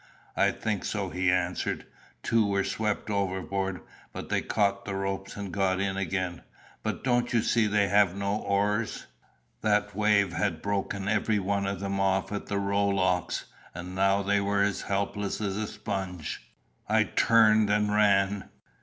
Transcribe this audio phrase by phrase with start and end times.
[0.35, 1.85] "I think so," he answered.
[2.23, 3.81] "Two were swept overboard,
[4.11, 6.41] but they caught the ropes and got in again.
[6.81, 9.05] But don't you see they have no oars?"
[9.61, 13.45] That wave had broken every one of them off at the rowlocks,
[13.75, 16.51] and now they were as helpless as a sponge.
[16.89, 18.49] I turned and ran.